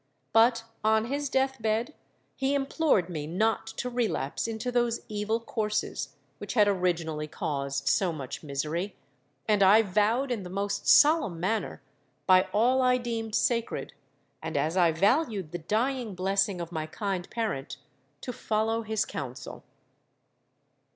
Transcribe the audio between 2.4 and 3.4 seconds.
implored me